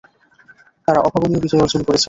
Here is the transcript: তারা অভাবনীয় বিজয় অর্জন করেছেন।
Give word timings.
তারা 0.87 0.99
অভাবনীয় 0.99 1.41
বিজয় 1.41 1.61
অর্জন 1.61 1.81
করেছেন। 1.83 1.99